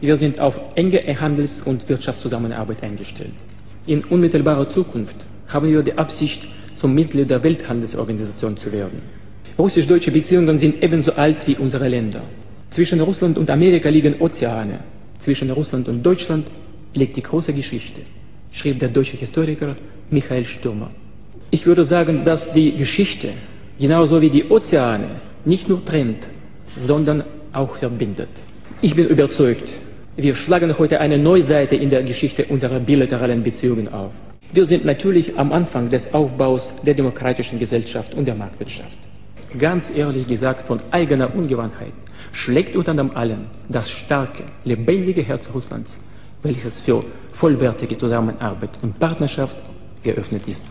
Wir 0.00 0.18
sind 0.18 0.40
auf 0.40 0.60
enge 0.74 1.00
Handels- 1.18 1.62
und 1.62 1.88
Wirtschaftszusammenarbeit 1.88 2.82
eingestellt. 2.82 3.32
In 3.86 4.04
unmittelbarer 4.04 4.68
Zukunft 4.68 5.16
haben 5.48 5.68
wir 5.68 5.82
die 5.82 5.96
Absicht, 5.96 6.46
zum 6.74 6.92
Mitglied 6.94 7.30
der 7.30 7.42
Welthandelsorganisation 7.42 8.58
zu 8.58 8.70
werden. 8.70 9.00
Russisch-deutsche 9.58 10.10
Beziehungen 10.10 10.58
sind 10.58 10.82
ebenso 10.82 11.12
alt 11.12 11.46
wie 11.46 11.56
unsere 11.56 11.88
Länder. 11.88 12.20
Zwischen 12.68 13.00
Russland 13.00 13.38
und 13.38 13.48
Amerika 13.48 13.88
liegen 13.88 14.20
Ozeane. 14.20 14.80
Zwischen 15.18 15.50
Russland 15.50 15.88
und 15.88 16.02
Deutschland 16.02 16.46
liegt 16.92 17.16
die 17.16 17.22
große 17.22 17.54
Geschichte 17.54 18.02
schrieb 18.56 18.78
der 18.78 18.88
deutsche 18.88 19.18
Historiker 19.18 19.76
Michael 20.10 20.46
Stürmer. 20.46 20.90
Ich 21.50 21.66
würde 21.66 21.84
sagen, 21.84 22.24
dass 22.24 22.52
die 22.52 22.72
Geschichte, 22.76 23.34
genauso 23.78 24.20
wie 24.22 24.30
die 24.30 24.44
Ozeane, 24.48 25.20
nicht 25.44 25.68
nur 25.68 25.84
trennt, 25.84 26.26
sondern 26.76 27.22
auch 27.52 27.76
verbindet. 27.76 28.30
Ich 28.80 28.94
bin 28.96 29.06
überzeugt, 29.08 29.70
wir 30.16 30.34
schlagen 30.34 30.78
heute 30.78 31.00
eine 31.00 31.18
neue 31.18 31.42
Seite 31.42 31.76
in 31.76 31.90
der 31.90 32.02
Geschichte 32.02 32.46
unserer 32.46 32.80
bilateralen 32.80 33.42
Beziehungen 33.42 33.88
auf. 33.92 34.12
Wir 34.52 34.64
sind 34.64 34.86
natürlich 34.86 35.38
am 35.38 35.52
Anfang 35.52 35.90
des 35.90 36.14
Aufbaus 36.14 36.72
der 36.86 36.94
demokratischen 36.94 37.58
Gesellschaft 37.58 38.14
und 38.14 38.26
der 38.26 38.34
Marktwirtschaft. 38.34 38.98
Ganz 39.58 39.92
ehrlich 39.94 40.26
gesagt, 40.26 40.66
von 40.66 40.78
eigener 40.90 41.34
Ungewandtheit 41.34 41.92
schlägt 42.32 42.74
unter 42.74 42.94
allem 43.16 43.44
das 43.68 43.90
starke, 43.90 44.44
lebendige 44.64 45.22
Herz 45.22 45.48
Russlands 45.52 45.98
welches 46.46 46.80
für 46.80 47.04
vollwertige 47.36 47.98
Zusammenarbeit 47.98 48.82
und 48.82 48.98
Partnerschaft 48.98 49.62
geöffnet 50.02 50.48
ist. 50.48 50.66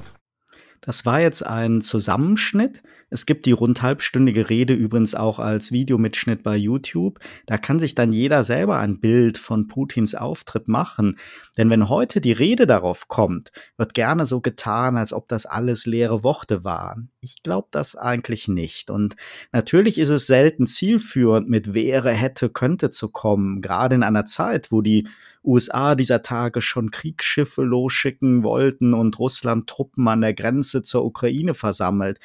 Das 0.82 1.06
war 1.06 1.20
jetzt 1.20 1.46
ein 1.46 1.82
Zusammenschnitt. 1.82 2.84
Es 3.10 3.26
gibt 3.26 3.46
die 3.46 3.52
rund 3.52 3.82
halbstündige 3.82 4.50
Rede 4.50 4.74
übrigens 4.74 5.16
auch 5.16 5.40
als 5.40 5.72
Videomitschnitt 5.72 6.44
bei 6.44 6.56
YouTube. 6.56 7.20
Da 7.48 7.58
kann 7.58 7.80
sich 7.80 7.96
dann 7.96 8.12
jeder 8.12 8.44
selber 8.44 8.80
ein 8.80 9.00
Bild 9.00 9.38
von 9.38 9.68
Putins 9.68 10.14
Auftritt 10.14 10.68
machen. 10.68 11.18
Denn 11.58 11.70
wenn 11.70 11.90
heute 11.90 12.22
die 12.22 12.34
Rede 12.34 12.68
darauf 12.68 13.08
kommt, 13.08 13.52
wird 13.78 13.94
gerne 13.94 14.26
so 14.26 14.42
getan, 14.42 14.98
als 14.98 15.14
ob 15.14 15.28
das 15.28 15.46
alles 15.46 15.86
leere 15.86 16.24
Worte 16.24 16.64
waren. 16.64 17.10
Ich 17.20 17.42
glaube 17.42 17.68
das 17.72 17.96
eigentlich 17.96 18.48
nicht. 18.48 18.92
Und 18.92 19.16
natürlich 19.52 19.98
ist 19.98 20.10
es 20.10 20.28
selten 20.28 20.68
zielführend, 20.68 21.50
mit 21.50 21.74
wäre, 21.74 22.12
hätte, 22.12 22.50
könnte 22.50 22.92
zu 22.92 23.10
kommen. 23.10 23.62
Gerade 23.62 23.96
in 23.96 24.04
einer 24.04 24.26
Zeit, 24.26 24.72
wo 24.72 24.82
die 24.82 25.08
USA 25.46 25.96
dieser 25.96 26.22
Tage 26.22 26.62
schon 26.62 26.92
Kriegsschiffe 26.92 27.64
losschicken 27.64 28.44
wollten 28.44 28.94
und 28.94 29.20
Russland 29.20 29.68
Truppen 29.68 30.08
an 30.08 30.22
der 30.22 30.34
Grenze 30.34 30.82
zur 30.82 31.06
Ukraine 31.06 31.54
versammelt. 31.54 32.20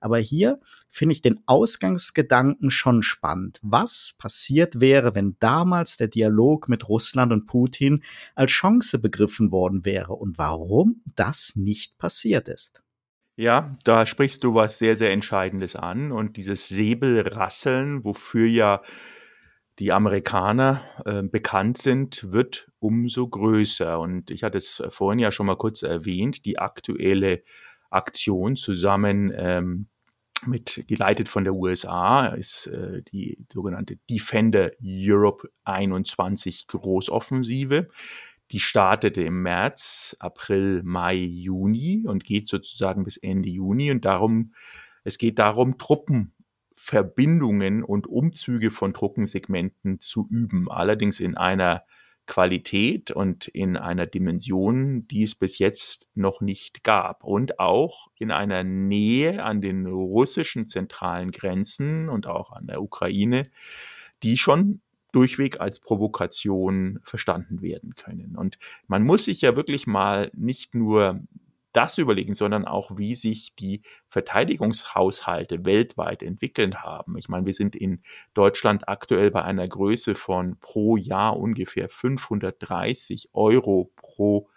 Aber 0.00 0.18
hier 0.18 0.58
finde 0.90 1.14
ich 1.14 1.22
den 1.22 1.40
Ausgangsgedanken 1.46 2.70
schon 2.70 3.02
spannend. 3.02 3.58
Was 3.62 4.14
passiert 4.18 4.80
wäre, 4.80 5.14
wenn 5.14 5.36
damals 5.40 5.96
der 5.96 6.08
Dialog 6.08 6.68
mit 6.68 6.88
Russland 6.88 7.32
und 7.32 7.46
Putin 7.46 8.04
als 8.34 8.52
Chance 8.52 8.98
begriffen 8.98 9.50
worden 9.50 9.84
wäre 9.84 10.12
und 10.12 10.38
warum 10.38 11.02
das 11.16 11.52
nicht 11.56 11.98
passiert 11.98 12.48
ist? 12.48 12.82
Ja, 13.36 13.76
da 13.84 14.06
sprichst 14.06 14.44
du 14.44 14.54
was 14.54 14.78
sehr, 14.78 14.96
sehr 14.96 15.10
Entscheidendes 15.12 15.76
an. 15.76 16.10
Und 16.10 16.36
dieses 16.38 16.68
Säbelrasseln, 16.68 18.02
wofür 18.02 18.46
ja 18.46 18.82
die 19.78 19.92
Amerikaner 19.92 20.82
äh, 21.04 21.22
bekannt 21.22 21.78
sind, 21.78 22.32
wird 22.32 22.70
umso 22.78 23.28
größer. 23.28 24.00
Und 24.00 24.30
ich 24.30 24.42
hatte 24.42 24.58
es 24.58 24.82
vorhin 24.88 25.18
ja 25.18 25.30
schon 25.30 25.46
mal 25.46 25.56
kurz 25.56 25.82
erwähnt, 25.82 26.44
die 26.44 26.58
aktuelle 26.58 27.42
Aktion 27.90 28.56
zusammen 28.56 29.32
ähm, 29.36 29.88
mit, 30.44 30.84
geleitet 30.86 31.28
von 31.28 31.44
der 31.44 31.54
USA, 31.54 32.26
ist 32.28 32.66
äh, 32.66 33.02
die 33.02 33.38
sogenannte 33.52 33.96
Defender 34.10 34.70
Europe 34.82 35.48
21 35.64 36.66
Großoffensive. 36.66 37.88
Die 38.52 38.60
startete 38.60 39.22
im 39.22 39.42
März, 39.42 40.16
April, 40.20 40.82
Mai, 40.84 41.16
Juni 41.16 42.04
und 42.06 42.24
geht 42.24 42.46
sozusagen 42.46 43.04
bis 43.04 43.16
Ende 43.16 43.48
Juni. 43.48 43.90
Und 43.90 44.04
darum, 44.04 44.54
es 45.04 45.18
geht 45.18 45.38
darum, 45.38 45.78
Truppenverbindungen 46.76 47.82
und 47.82 48.06
Umzüge 48.06 48.70
von 48.70 48.94
Truppensegmenten 48.94 49.98
zu 49.98 50.26
üben. 50.30 50.70
Allerdings 50.70 51.20
in 51.20 51.36
einer 51.36 51.82
Qualität 52.26 53.10
und 53.12 53.46
in 53.48 53.76
einer 53.76 54.06
Dimension, 54.06 55.06
die 55.08 55.22
es 55.22 55.34
bis 55.34 55.58
jetzt 55.58 56.08
noch 56.14 56.40
nicht 56.40 56.82
gab. 56.82 57.24
Und 57.24 57.58
auch 57.60 58.08
in 58.18 58.30
einer 58.30 58.64
Nähe 58.64 59.42
an 59.44 59.60
den 59.60 59.86
russischen 59.86 60.66
zentralen 60.66 61.30
Grenzen 61.30 62.08
und 62.08 62.26
auch 62.26 62.52
an 62.52 62.66
der 62.66 62.82
Ukraine, 62.82 63.44
die 64.22 64.36
schon 64.36 64.80
durchweg 65.12 65.60
als 65.60 65.80
Provokation 65.80 66.98
verstanden 67.02 67.62
werden 67.62 67.94
können. 67.94 68.36
Und 68.36 68.58
man 68.86 69.02
muss 69.02 69.26
sich 69.26 69.40
ja 69.40 69.56
wirklich 69.56 69.86
mal 69.86 70.30
nicht 70.34 70.74
nur 70.74 71.20
das 71.76 71.98
überlegen, 71.98 72.34
sondern 72.34 72.64
auch, 72.64 72.96
wie 72.96 73.14
sich 73.14 73.54
die 73.54 73.82
Verteidigungshaushalte 74.08 75.64
weltweit 75.64 76.22
entwickeln 76.22 76.82
haben. 76.82 77.18
Ich 77.18 77.28
meine, 77.28 77.44
wir 77.44 77.52
sind 77.52 77.76
in 77.76 78.02
Deutschland 78.34 78.88
aktuell 78.88 79.30
bei 79.30 79.42
einer 79.42 79.68
Größe 79.68 80.14
von 80.14 80.58
pro 80.58 80.96
Jahr 80.96 81.38
ungefähr 81.38 81.88
530 81.88 83.28
Euro 83.34 83.92
pro 83.96 84.48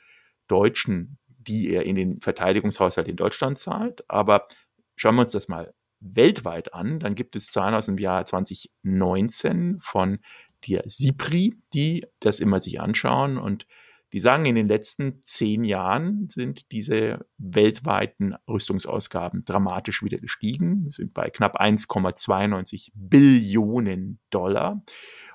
Deutschen, 0.48 1.18
die 1.28 1.70
er 1.70 1.86
in 1.86 1.96
den 1.96 2.22
Verteidigungshaushalt 2.22 3.08
in 3.08 3.18
Deutschland 3.18 3.58
zahlt. 3.58 4.10
Aber 4.10 4.48
schauen 4.96 5.16
wir 5.16 5.24
uns 5.24 5.34
das 5.34 5.50
mal 5.50 5.74
weltweit 6.00 6.74
an, 6.74 7.00
dann 7.00 7.16
gibt 7.16 7.36
es 7.36 7.48
Zahlen 7.48 7.76
aus 7.76 7.88
dem 7.88 7.98
Jahr 7.98 8.24
2019 8.24 9.80
von 9.82 10.20
der 10.68 10.84
SIPRI, 10.88 11.56
die 11.74 12.06
das 12.20 12.40
immer 12.40 12.60
sich 12.60 12.80
anschauen 12.80 13.38
und 13.38 13.66
die 14.12 14.20
sagen, 14.20 14.46
in 14.46 14.56
den 14.56 14.68
letzten 14.68 15.22
zehn 15.24 15.64
Jahren 15.64 16.30
sind 16.30 16.72
diese 16.72 17.26
weltweiten 17.38 18.36
Rüstungsausgaben 18.48 19.46
dramatisch 19.46 20.04
wieder 20.04 20.18
gestiegen, 20.18 20.86
Wir 20.86 20.92
sind 20.92 21.14
bei 21.14 21.30
knapp 21.30 21.60
1,92 21.62 22.92
Billionen 22.96 24.20
Dollar. 24.30 24.84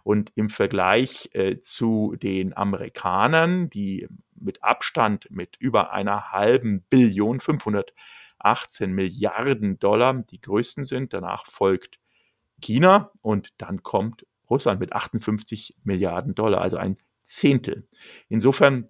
Und 0.02 0.33
im 0.35 0.50
Vergleich 0.50 1.31
äh, 1.33 1.61
zu 1.61 2.16
den 2.21 2.57
Amerikanern, 2.57 3.71
die 3.71 4.09
mit 4.35 4.62
Abstand 4.62 5.31
mit 5.31 5.57
über 5.59 5.93
einer 5.93 6.33
halben 6.33 6.83
Billion, 6.90 7.40
518 7.40 8.93
Milliarden 8.93 9.78
Dollar 9.78 10.14
die 10.14 10.40
größten 10.40 10.85
sind, 10.85 11.14
danach 11.14 11.47
folgt 11.47 12.00
China 12.61 13.12
und 13.23 13.50
dann 13.59 13.83
kommt 13.83 14.26
Russland 14.50 14.81
mit 14.81 14.93
58 14.93 15.77
Milliarden 15.85 16.35
Dollar, 16.35 16.61
also 16.61 16.77
ein 16.77 16.99
Zehntel. 17.25 17.89
Insofern 18.29 18.89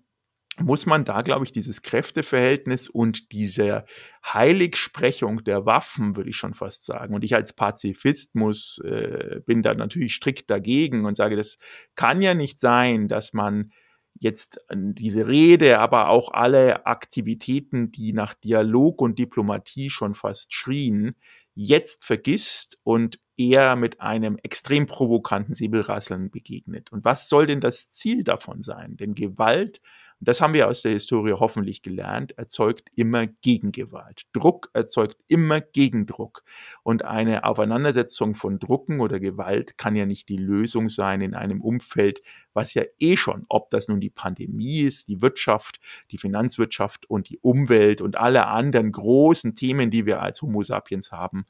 muss 0.61 0.87
man 0.87 1.05
da, 1.05 1.23
glaube 1.23 1.45
ich, 1.45 1.53
dieses 1.53 1.83
Kräfteverhältnis 1.83 2.89
und 2.89 3.33
diese 3.33 3.85
Heiligsprechung 4.25 5.43
der 5.43 5.67
Waffen, 5.67 6.17
würde 6.17 6.31
ich 6.31 6.37
schon 6.37 6.55
fast 6.55 6.85
sagen. 6.85 7.15
Und 7.15 7.25
ich 7.25 7.35
als 7.35 7.55
Pazifist 7.55 8.37
muss, 8.37 8.79
äh, 8.85 9.41
bin 9.45 9.63
da 9.63 9.75
natürlich 9.75 10.15
strikt 10.15 10.51
dagegen 10.51 11.07
und 11.07 11.17
sage, 11.17 11.35
das 11.37 11.59
kann 11.97 12.23
ja 12.23 12.35
nicht 12.35 12.61
sein, 12.61 13.09
dass 13.09 13.33
man 13.33 13.73
jetzt 14.21 14.61
diese 14.71 15.27
Rede, 15.27 15.81
aber 15.81 16.09
auch 16.09 16.33
alle 16.33 16.87
Aktivitäten, 16.87 17.91
die 17.91 18.13
nach 18.13 18.35
Dialog 18.35 19.03
und 19.03 19.19
Diplomatie 19.19 19.91
schon 19.91 20.15
fast 20.15 20.55
schrien, 20.55 21.17
jetzt 21.55 22.05
vergisst 22.05 22.79
und 22.83 23.19
eher 23.37 23.77
mit 23.77 24.01
einem 24.01 24.39
extrem 24.43 24.87
provokanten 24.87 25.55
Säbelrasseln 25.55 26.31
begegnet. 26.31 26.93
Und 26.93 27.05
was 27.05 27.29
soll 27.29 27.47
denn 27.47 27.61
das 27.61 27.91
Ziel 27.91 28.23
davon 28.25 28.63
sein? 28.63 28.97
Denn 28.97 29.15
Gewalt 29.15 29.81
das 30.29 30.41
haben 30.41 30.55
wir 30.55 30.69
aus 30.69 30.83
der 30.83 30.93
Historie 30.93 31.33
hoffentlich 31.33 31.83
gelernt, 31.83 32.39
erzeugt 32.39 32.89
immer 32.95 33.27
Gegengewalt. 33.27 34.23
Druck 34.33 34.71
erzeugt 34.73 35.17
immer 35.29 35.61
Gegendruck. 35.61 36.45
Und 36.83 37.05
eine 37.05 37.45
Aufeinandersetzung 37.45 38.35
von 38.35 38.59
Drucken 38.59 39.01
oder 39.01 39.21
Gewalt 39.21 39.77
kann 39.77 39.97
ja 39.97 40.07
nicht 40.07 40.29
die 40.29 40.37
Lösung 40.37 40.89
sein 40.89 41.21
in 41.21 41.35
einem 41.35 41.61
Umfeld, 41.61 42.23
was 42.53 42.75
ja 42.75 42.85
eh 43.01 43.17
schon, 43.17 43.45
ob 43.49 43.71
das 43.71 43.89
nun 43.89 44.01
die 44.01 44.11
Pandemie 44.11 44.83
ist, 44.83 45.09
die 45.09 45.21
Wirtschaft, 45.21 45.81
die 46.11 46.19
Finanzwirtschaft 46.19 47.09
und 47.11 47.29
die 47.29 47.39
Umwelt 47.39 48.01
und 48.01 48.17
alle 48.17 48.47
anderen 48.47 48.93
großen 48.93 49.55
Themen, 49.55 49.91
die 49.91 50.07
wir 50.07 50.23
als 50.23 50.43
Homo 50.43 50.63
sapiens 50.63 51.13
haben, 51.13 51.47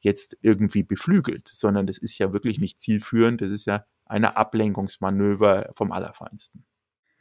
jetzt 0.00 0.36
irgendwie 0.42 0.82
beflügelt, 0.82 1.48
sondern 1.48 1.86
das 1.86 1.98
ist 1.98 2.18
ja 2.18 2.32
wirklich 2.32 2.58
nicht 2.58 2.80
zielführend, 2.80 3.40
das 3.40 3.50
ist 3.50 3.66
ja 3.66 3.84
eine 4.06 4.36
Ablenkungsmanöver 4.36 5.70
vom 5.74 5.92
Allerfeinsten. 5.92 6.64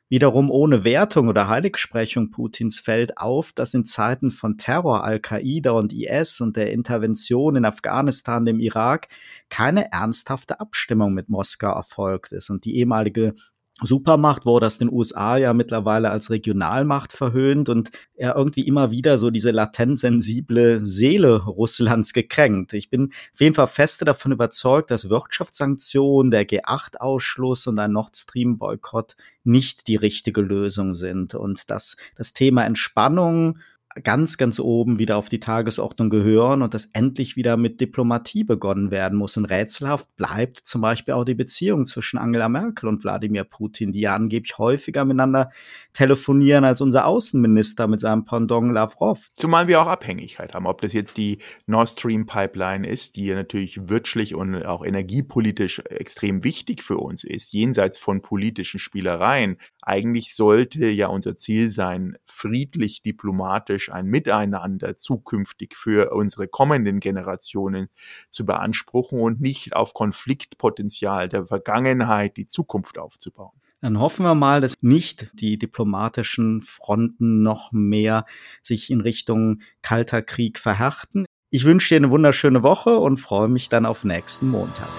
Wiederum 0.10 0.50
ohne 0.50 0.86
Wertung 0.86 1.28
oder 1.28 1.50
Heiligsprechung 1.50 2.32
Putins 2.32 2.80
fällt 2.80 3.17
auf, 3.17 3.52
dass 3.52 3.74
in 3.74 3.84
Zeiten 3.84 4.30
von 4.30 4.58
Terror, 4.58 5.04
Al-Qaida 5.04 5.72
und 5.72 5.91
IS 5.91 6.39
und 6.39 6.56
der 6.56 6.72
Intervention 6.72 7.58
in 7.58 7.65
Afghanistan, 7.65 8.46
dem 8.46 8.62
Irak, 8.62 9.10
keine 9.50 9.91
ernsthafte 9.91 10.62
Abstimmung 10.62 11.13
mit 11.13 11.28
Moskau 11.28 11.74
erfolgt 11.74 12.32
ist. 12.32 12.50
Und 12.50 12.63
die 12.63 12.78
ehemalige 12.78 13.36
Supermacht 13.84 14.46
wurde 14.46 14.66
aus 14.66 14.80
den 14.80 14.92
USA 14.92 15.38
ja 15.38 15.54
mittlerweile 15.54 16.10
als 16.10 16.32
Regionalmacht 16.32 17.13
verhöhnt 17.13 17.70
und 17.70 17.92
er 18.16 18.36
irgendwie 18.36 18.66
immer 18.66 18.90
wieder 18.90 19.20
so 19.20 19.30
diese 19.30 19.52
latent 19.52 20.00
sensible 20.00 20.86
Seele 20.86 21.44
Russlands 21.44 22.12
gekränkt. 22.12 22.74
Ich 22.74 22.90
bin 22.90 23.12
auf 23.34 23.40
jeden 23.40 23.54
Fall 23.54 23.68
feste 23.68 24.04
davon 24.04 24.32
überzeugt, 24.32 24.90
dass 24.90 25.10
Wirtschaftssanktionen, 25.10 26.32
der 26.32 26.48
G8-Ausschluss 26.48 27.68
und 27.68 27.78
ein 27.78 27.92
Nord 27.92 28.18
Stream-Boykott 28.18 29.16
nicht 29.44 29.88
die 29.88 29.96
richtige 29.96 30.42
Lösung 30.42 30.96
sind 30.96 31.36
und 31.36 31.70
dass 31.70 31.98
das 32.16 32.34
Thema 32.34 32.66
Entspannung 32.66 33.60
ganz, 34.04 34.38
ganz 34.38 34.60
oben 34.60 35.00
wieder 35.00 35.18
auf 35.18 35.30
die 35.30 35.40
Tagesordnung 35.40 36.10
gehören 36.10 36.62
und 36.62 36.74
dass 36.74 36.86
endlich 36.94 37.36
wieder 37.36 37.56
mit 37.56 37.80
Diplomatie 37.80 38.44
begonnen 38.44 38.92
werden 38.92 39.18
muss. 39.18 39.38
Und 39.38 39.46
rätselhaft 39.46 40.14
bleibt 40.16 40.58
zum 40.58 40.82
Beispiel 40.82 41.14
auch 41.14 41.24
die 41.24 41.36
Beziehung 41.36 41.86
zwischen 41.86 42.18
Angela 42.18 42.50
Merkel 42.50 42.90
und 42.90 43.04
Wladimir 43.04 43.44
Putin, 43.46 43.92
die 43.92 44.02
ja 44.02 44.16
angeblich 44.16 44.58
häufiger 44.58 45.06
miteinander 45.06 45.52
telefonieren 45.94 46.66
als 46.66 46.82
unser 46.82 47.06
Außenminister 47.06 47.88
mit 47.88 48.00
seinem 48.00 48.26
Pendant 48.26 48.74
Lavrov. 48.74 49.30
Zumal 49.36 49.68
wir 49.68 49.82
auch 49.82 49.88
Abhängigkeit 49.88 50.54
haben, 50.54 50.66
ob 50.66 50.82
das 50.82 50.94
jetzt 50.94 51.18
die 51.18 51.38
Nord 51.66 51.90
Stream 51.90 52.26
Pipeline 52.26 52.88
ist, 52.88 53.16
die 53.16 53.32
natürlich 53.32 53.88
wirtschaftlich 53.88 54.36
und 54.36 54.66
auch 54.66 54.86
energiepolitisch 54.86 55.80
extrem 55.80 56.44
wichtig 56.44 56.82
für 56.82 56.98
uns 56.98 57.24
ist, 57.24 57.54
jenseits 57.54 57.98
von 57.98 58.22
politischen 58.22 58.80
Spielereien. 58.80 59.58
Eigentlich 59.88 60.36
sollte 60.36 60.89
ja 60.89 61.08
unser 61.08 61.38
Ziel 61.38 61.69
sein, 61.69 62.17
friedlich, 62.26 63.04
diplomatisch 63.04 63.89
ein 63.89 64.08
Miteinander 64.08 64.97
zukünftig 64.97 65.78
für 65.78 66.12
unsere 66.12 66.50
kommenden 66.50 67.00
Generationen 67.00 67.88
zu 68.30 68.45
beanspruchen 68.45 69.21
und 69.21 69.39
nicht 69.39 69.78
auf 69.78 69.93
Konfliktpotenzial 69.93 71.30
der 71.30 71.45
Vergangenheit 71.45 72.36
die 72.36 72.47
Zukunft 72.47 72.97
aufzubauen. 72.97 73.62
Dann 73.80 73.97
hoffen 73.97 74.26
wir 74.26 74.36
mal, 74.36 74.60
dass 74.60 74.73
nicht 74.82 75.32
die 75.36 75.58
diplomatischen 75.58 76.60
Fronten 76.60 77.41
noch 77.41 77.71
mehr 77.71 78.26
sich 78.62 78.91
in 78.91 79.00
Richtung 79.00 79.62
Kalter 79.84 80.21
Krieg 80.21 80.60
verhärten. 80.60 81.26
Ich 81.50 81.63
wünsche 81.63 81.93
dir 81.93 81.97
eine 82.00 82.12
wunderschöne 82.12 82.62
Woche 82.62 82.97
und 82.97 83.21
freue 83.21 83.47
mich 83.47 83.69
dann 83.69 83.86
auf 83.86 84.04
nächsten 84.04 84.50
Montag. 84.50 84.89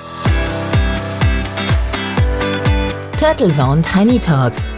Turtle 3.18 3.50
Zone 3.50 3.82
Tiny 3.82 4.20
Talks, 4.20 4.64